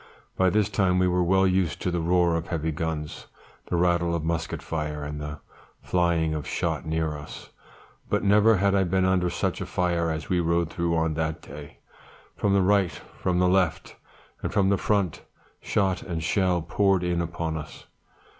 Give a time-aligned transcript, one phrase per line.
[0.35, 3.27] By this time we were well used to the roar of heavy guns,
[3.67, 5.41] the rattle of musket fire, and the
[5.83, 7.49] flying of shot near us;
[8.09, 11.43] but never had I been under such a fire as we rode through on that
[11.43, 11.77] day.
[12.35, 13.95] From the right, from the left,
[14.41, 15.21] and from the front,
[15.61, 17.85] shot and shell poured in upon us.